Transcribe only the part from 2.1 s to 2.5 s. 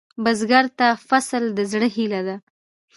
ده